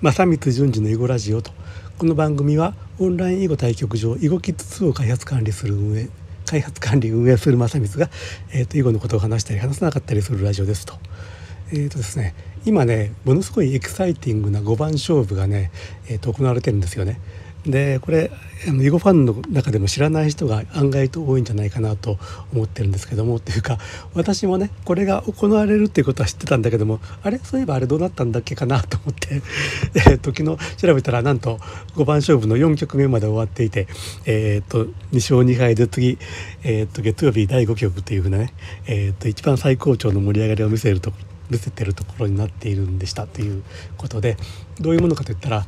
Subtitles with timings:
[0.00, 1.50] 正光淳二の囲碁ラジオと
[1.98, 6.08] この番組はオンライン囲碁対局場囲碁キッズ2を開発管理する運営
[6.46, 8.08] 開発管理運営する正光が、
[8.52, 10.94] えーと、囲碁のことを話したり話さなかったりするラジオですと。
[11.70, 12.34] えーとですね、
[12.64, 15.70] 今ねものすごいエキサイティングな5番勝負がね、
[16.08, 17.20] えーと行われてるんですよね。
[17.66, 18.30] でこれ
[18.66, 22.18] 囲碁ファンの中でも知らない人が案外と多いんじゃないかなと
[22.52, 23.78] 思ってるんですけどもっていうか
[24.14, 27.38] 私もねこれが行われるっていうことは知ってたんだけどもあれ？
[27.38, 29.42] そういえばあれどうなったんだっけかなと思って、
[29.94, 31.58] えー、と昨日調べたらなんと
[31.94, 33.86] 5番勝負の4局目まで終わっていて、
[34.24, 36.18] えー、と2勝2敗で次、
[36.62, 38.52] えー、と月曜日第5局っていうふうなね、
[38.86, 41.12] えー、と一番最高潮の盛り上がりを見せると
[41.50, 43.62] 見せてるところになっているんでしたという
[43.96, 44.36] ことで
[44.80, 45.66] どういうものかといったら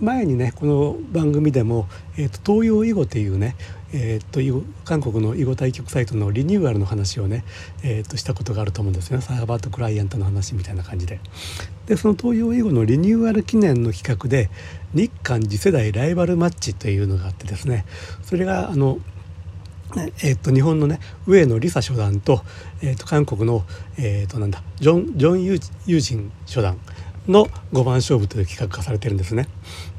[0.00, 3.56] 前にねこの番組でも、えーと、東洋囲碁っていうね、
[3.92, 7.44] えーと、韓国の囲碁対局サイトのリニューアルの話をね、
[7.82, 11.20] えーと、したことがあると思うんですよねサーバーとクライアントの話みたいな感じで。
[11.86, 14.50] でその東洋囲碁のリニューアル記念の企画で
[14.92, 17.86] 日韓次世代ライバルマッチというのがあってですね
[18.22, 18.98] それがあの
[20.22, 22.42] えー、と日本のね上野梨沙初段と,、
[22.82, 23.64] えー、と韓国の、
[23.98, 26.78] えー、となんだジョン・ジョンユージン初段
[27.26, 29.48] の5番勝負という企画がされてるんですね。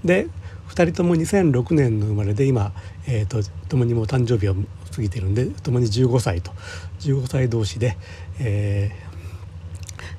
[0.03, 0.27] で
[0.69, 2.71] 2人とも2006年の生まれで今、
[3.07, 4.55] えーと、共にもう誕生日を
[4.95, 6.51] 過ぎてるんで共に15歳と
[6.99, 7.97] 15歳同士で、
[8.39, 8.91] え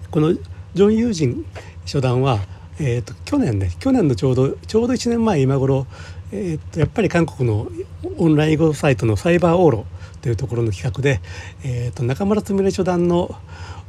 [0.04, 1.46] ー、このジョン・ユージン
[1.84, 2.38] 初段は、
[2.82, 5.86] えーと、去年ね去年のちょうどちょうど1年前今頃、
[6.32, 7.70] えーと、やっぱり韓国の
[8.16, 9.86] オンライン語サイトのサイバーオーロ
[10.22, 11.20] というところの企画で、
[11.62, 13.34] えー、と中村純初段の、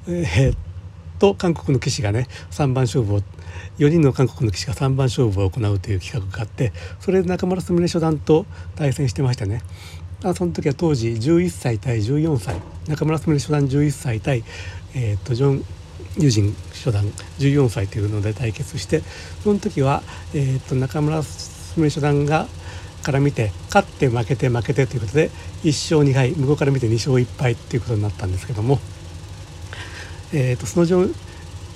[0.07, 0.55] えー、
[1.19, 3.21] と韓国の棋士がね3番勝負を
[3.77, 9.61] 4人の韓国の棋士が3番勝負を行うという企画があってそれで中村純初段と対戦してましたね。
[10.23, 12.55] あその時は当時11歳対14歳
[12.87, 14.43] 中村純初段11歳対、
[14.93, 15.65] えーと、ジョン・
[16.17, 17.05] ユジン初段
[17.39, 19.01] 14歳というので対決して
[19.43, 21.21] その時は、えーと、中村
[21.75, 22.47] 純初段が
[23.03, 25.29] から見て勝って負けて負けてということで
[25.63, 28.79] 1勝2敗向こうから見て2勝1敗ということになったんですけども。
[30.33, 30.85] えーと、その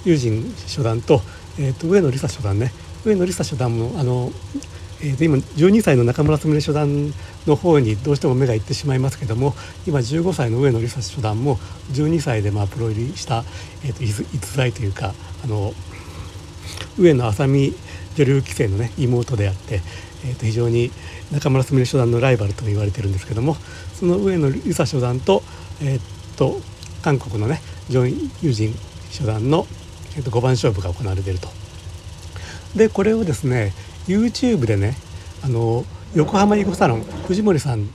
[0.05, 1.21] 友人初段と,、
[1.59, 2.71] えーと、上野梨沙初段ね
[3.03, 4.31] 上野梨沙初段もあの、
[5.01, 7.13] えーと、今12歳の中村すみれ初段
[7.45, 9.53] の方にどうしても目がいってしまいますけども
[9.85, 11.57] 今15歳の上野梨沙初段も
[11.91, 13.43] 12歳でまあプロ入りした、
[13.83, 15.13] えー、と逸材というか
[15.43, 15.73] あの
[16.97, 17.73] 上野麻美
[18.15, 19.81] 女流棋聖のね妹であって、
[20.25, 20.91] えー、と非常に
[21.31, 23.55] 中村すみれ初段のライバルと言われてるんですけども
[23.93, 25.43] その上野梨沙初段と,、
[25.81, 26.61] えー、と
[27.03, 28.11] 韓国のねジョン・
[28.41, 28.73] ユージン
[29.11, 29.67] 初段の、
[30.17, 31.49] えー、と5番勝負が行われていると。
[32.75, 33.73] でこれをですね
[34.07, 34.95] YouTube でね
[35.43, 35.85] あの
[36.15, 37.89] 横浜囲碁サロン藤森さん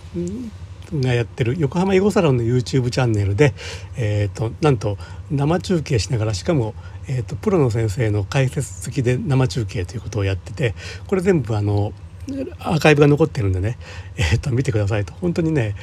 [0.94, 3.54] がやってる横浜囲碁サロンの YouTube チャンネルで、
[3.97, 4.98] えーと、なんと
[5.31, 6.75] 生中継しながらしかも、
[7.09, 10.75] えーとプロの先生の解説付きで生中継ということをやってて
[11.06, 11.93] これ全部あの
[12.59, 13.78] アーカイブが残ってるんでね、
[14.16, 15.75] えー、と見てくださいと本当にね、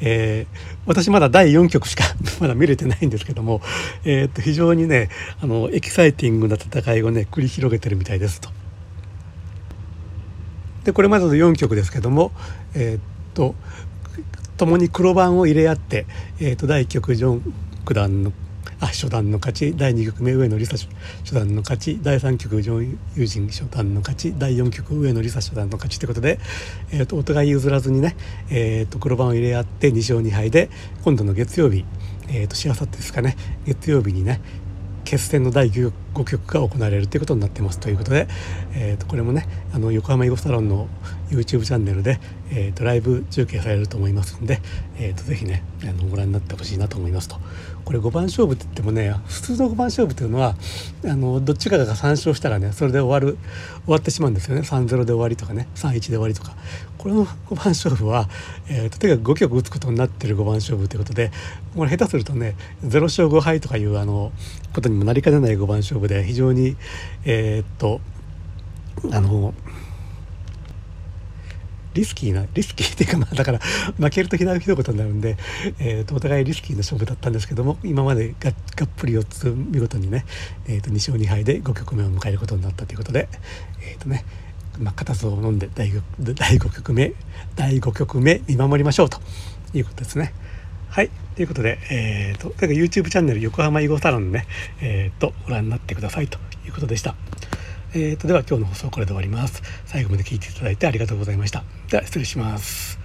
[0.00, 2.04] えー、私まだ第4局しか
[2.40, 3.60] まだ見れてないんですけども、
[4.04, 5.10] えー、と非常にね
[5.40, 8.61] あのエキサイティングな戦いをね繰り広げてるみたいですと。
[10.84, 12.32] でこれまでの4局ですけども
[12.74, 13.54] えっ、と
[14.56, 16.06] 共に黒番を入れ合って、
[16.38, 17.54] えー、と第1局ジョン
[17.84, 18.32] 九段の
[18.82, 20.88] あ初段の勝ち第2局目上野梨沙
[21.24, 26.40] 初段の勝ち第3局上友人初段の勝ち第4局上野梨沙初段の勝ちということで、
[26.90, 28.16] えーと、お互い譲らずにね、
[28.50, 30.68] えーと、黒番を入れ合って2勝2敗で
[31.04, 31.84] 今度の月曜日、
[32.28, 34.40] えーと、しあさってですかね月曜日にね
[35.04, 38.28] 決戦の第 9, 5局が行われるということになってますということで、
[38.74, 40.88] えー、とこれもねあの横浜囲碁サロンの
[41.30, 44.60] YouTube チャンネルで、えー、とライブ中継されると思いますんで、
[44.98, 47.36] えー、とぜひねあのご覧になってほしいなと思いますと。
[47.84, 50.54] これ5番勝負って言ってもね普通の5番勝負っていうのは
[51.04, 53.38] あのどっちかが3勝したらねそれで終わる
[53.84, 56.54] 終わってしまうんですよね3-0で終わりとかね3-1で終わりとか
[56.98, 58.28] これの5番勝負は、
[58.68, 61.32] えー、とにかく5局打つことになってる5番勝負ということで
[61.74, 64.30] これ下手するとね0勝5敗とかいうあの
[64.72, 66.76] ことにもなりかねない5番勝負で非常に
[67.24, 68.00] えー、っと
[69.10, 69.54] あの
[71.94, 75.36] リスキーなリスキーっていうかまあだから負けるとひどいことになるんで、
[75.78, 80.24] えーと、お互いリスキーな勝負だったんですけども今までががっぷり4つ見事にね、
[80.66, 83.28] えーと、2勝2敗で5局目を迎えることになったということで
[83.86, 84.24] えっ、とね
[84.78, 87.12] まあ、片を飲んで第 5, 第5局目
[87.56, 89.18] 第5局目見守りましょうと
[89.74, 90.32] いうことですね。
[90.88, 91.10] はい。
[91.34, 94.46] ということで、えーと、と YouTube チャンネル横浜囲碁サロンね、
[94.80, 97.14] えーと、ご覧になってくださいということでした。
[97.94, 99.62] えーと、では今日の放送はこれで終わります。
[99.86, 101.64] 最後まで聞いていただいてありがとうございました。
[101.90, 103.01] では失礼します。